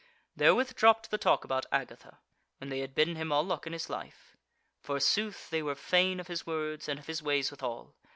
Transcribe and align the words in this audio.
Therewith 0.35 0.73
dropped 0.73 1.11
the 1.11 1.19
talk 1.19 1.43
about 1.45 1.67
Agatha, 1.71 2.17
when 2.57 2.71
they 2.71 2.79
had 2.79 2.95
bidden 2.95 3.17
him 3.17 3.31
all 3.31 3.43
luck 3.43 3.67
in 3.67 3.73
his 3.73 3.87
life. 3.87 4.35
Forsooth, 4.79 5.51
they 5.51 5.61
were 5.61 5.75
fain 5.75 6.19
of 6.19 6.25
his 6.25 6.43
words, 6.47 6.89
and 6.89 6.97
of 6.97 7.05
his 7.05 7.21
ways 7.21 7.51
withal. 7.51 7.93